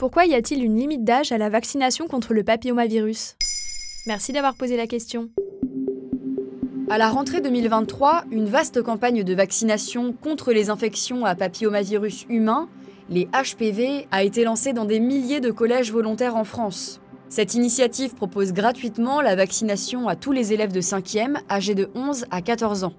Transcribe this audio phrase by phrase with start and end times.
[0.00, 3.36] Pourquoi y a-t-il une limite d'âge à la vaccination contre le papillomavirus?
[4.06, 5.28] Merci d'avoir posé la question.
[6.88, 12.70] À la rentrée 2023, une vaste campagne de vaccination contre les infections à papillomavirus humain,
[13.10, 17.02] les HPV, a été lancée dans des milliers de collèges volontaires en France.
[17.28, 22.24] Cette initiative propose gratuitement la vaccination à tous les élèves de 5e âgés de 11
[22.30, 22.94] à 14 ans.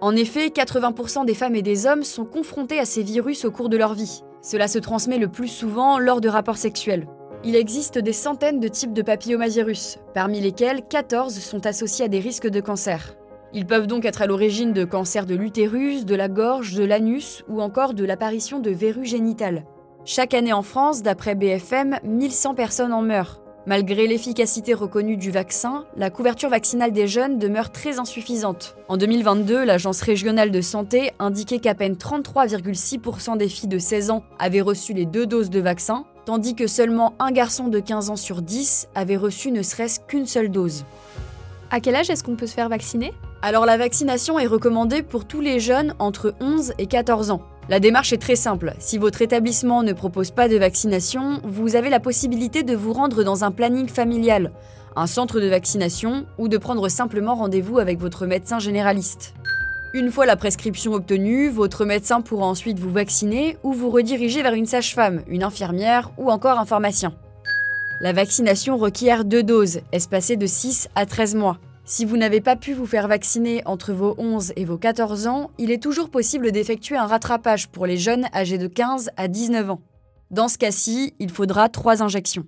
[0.00, 3.68] En effet, 80% des femmes et des hommes sont confrontés à ces virus au cours
[3.68, 4.22] de leur vie.
[4.42, 7.06] Cela se transmet le plus souvent lors de rapports sexuels.
[7.44, 12.20] Il existe des centaines de types de papillomavirus, parmi lesquels 14 sont associés à des
[12.20, 13.16] risques de cancer.
[13.52, 17.44] Ils peuvent donc être à l'origine de cancers de l'utérus, de la gorge, de l'anus
[17.48, 19.64] ou encore de l'apparition de verrues génitales.
[20.04, 23.40] Chaque année en France, d'après BFM, 1100 personnes en meurent.
[23.68, 28.76] Malgré l'efficacité reconnue du vaccin, la couverture vaccinale des jeunes demeure très insuffisante.
[28.86, 34.22] En 2022, l'Agence régionale de santé indiquait qu'à peine 33,6% des filles de 16 ans
[34.38, 38.16] avaient reçu les deux doses de vaccin, tandis que seulement un garçon de 15 ans
[38.16, 40.84] sur 10 avait reçu ne serait-ce qu'une seule dose.
[41.72, 43.12] À quel âge est-ce qu'on peut se faire vacciner?
[43.42, 47.42] Alors la vaccination est recommandée pour tous les jeunes entre 11 et 14 ans.
[47.68, 48.74] La démarche est très simple.
[48.78, 53.24] Si votre établissement ne propose pas de vaccination, vous avez la possibilité de vous rendre
[53.24, 54.52] dans un planning familial,
[54.94, 59.34] un centre de vaccination ou de prendre simplement rendez-vous avec votre médecin généraliste.
[59.94, 64.54] Une fois la prescription obtenue, votre médecin pourra ensuite vous vacciner ou vous rediriger vers
[64.54, 67.14] une sage-femme, une infirmière ou encore un pharmacien.
[68.00, 71.58] La vaccination requiert deux doses, espacées de 6 à 13 mois.
[71.88, 75.52] Si vous n'avez pas pu vous faire vacciner entre vos 11 et vos 14 ans,
[75.56, 79.70] il est toujours possible d'effectuer un rattrapage pour les jeunes âgés de 15 à 19
[79.70, 79.80] ans.
[80.32, 82.44] Dans ce cas-ci, il faudra 3 injections.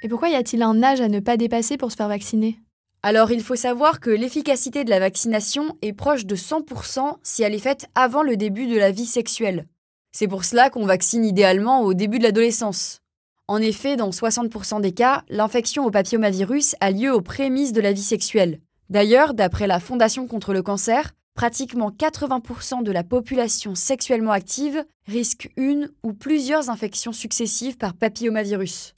[0.00, 2.58] Et pourquoi y a-t-il un âge à ne pas dépasser pour se faire vacciner?
[3.02, 7.54] Alors il faut savoir que l'efficacité de la vaccination est proche de 100% si elle
[7.54, 9.66] est faite avant le début de la vie sexuelle.
[10.12, 13.02] C'est pour cela qu'on vaccine idéalement au début de l'adolescence.
[13.48, 17.92] En effet, dans 60% des cas, l'infection au papillomavirus a lieu aux prémices de la
[17.92, 18.58] vie sexuelle.
[18.90, 25.50] D'ailleurs, d'après la Fondation contre le cancer, pratiquement 80% de la population sexuellement active risque
[25.56, 28.94] une ou plusieurs infections successives par papillomavirus.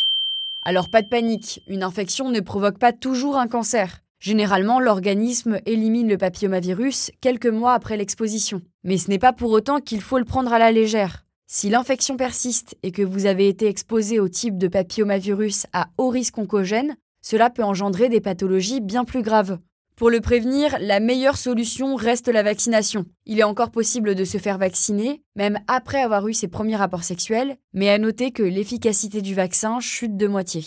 [0.63, 4.01] Alors pas de panique, une infection ne provoque pas toujours un cancer.
[4.19, 8.63] Généralement, l'organisme élimine le papillomavirus quelques mois après l'exposition.
[8.83, 11.23] Mais ce n'est pas pour autant qu'il faut le prendre à la légère.
[11.51, 16.11] Si l'infection persiste et que vous avez été exposé au type de papillomavirus à haut
[16.11, 19.59] risque oncogène, cela peut engendrer des pathologies bien plus graves.
[19.97, 23.07] Pour le prévenir, la meilleure solution reste la vaccination.
[23.25, 27.03] Il est encore possible de se faire vacciner, même après avoir eu ses premiers rapports
[27.03, 30.63] sexuels, mais à noter que l'efficacité du vaccin chute de moitié.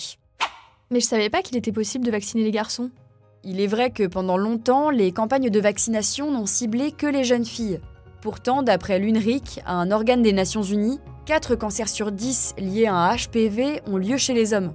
[0.90, 2.90] Mais je savais pas qu'il était possible de vacciner les garçons.
[3.44, 7.46] Il est vrai que pendant longtemps, les campagnes de vaccination n'ont ciblé que les jeunes
[7.46, 7.80] filles.
[8.22, 13.16] Pourtant, d'après l'UNRIC, un organe des Nations Unies, 4 cancers sur 10 liés à un
[13.16, 14.74] HPV ont lieu chez les hommes.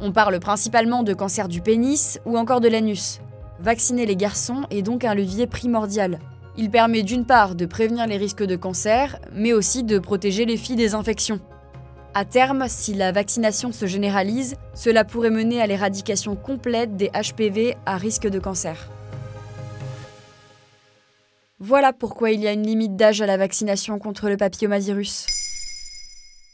[0.00, 3.20] On parle principalement de cancer du pénis ou encore de l'anus.
[3.60, 6.20] Vacciner les garçons est donc un levier primordial.
[6.56, 10.56] Il permet d'une part de prévenir les risques de cancer, mais aussi de protéger les
[10.56, 11.40] filles des infections.
[12.14, 17.76] À terme, si la vaccination se généralise, cela pourrait mener à l'éradication complète des HPV
[17.84, 18.88] à risque de cancer.
[21.66, 25.26] Voilà pourquoi il y a une limite d'âge à la vaccination contre le papillomavirus.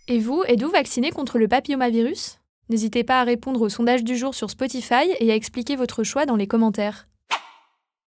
[0.08, 2.38] Et vous, êtes-vous vacciné contre le papillomavirus?
[2.70, 6.24] N'hésitez pas à répondre au sondage du jour sur Spotify et à expliquer votre choix
[6.24, 7.08] dans les commentaires.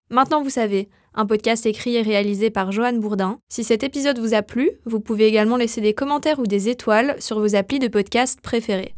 [0.09, 3.37] Maintenant vous savez, un podcast écrit et réalisé par Johan Bourdin.
[3.49, 7.15] Si cet épisode vous a plu, vous pouvez également laisser des commentaires ou des étoiles
[7.21, 8.94] sur vos applis de podcast préférés.